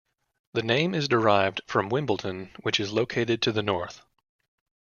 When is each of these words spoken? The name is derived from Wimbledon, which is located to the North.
The 0.53 0.63
name 0.63 0.95
is 0.95 1.07
derived 1.07 1.61
from 1.67 1.89
Wimbledon, 1.89 2.49
which 2.63 2.79
is 2.79 2.91
located 2.91 3.39
to 3.43 3.51
the 3.51 3.61
North. 3.61 4.01